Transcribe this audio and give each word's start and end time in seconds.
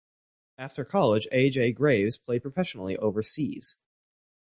After 0.57 0.83
college 0.83 1.27
A. 1.31 1.51
J. 1.51 1.71
Graves 1.73 2.17
played 2.17 2.41
professionally 2.41 2.97
overseas. 2.97 3.77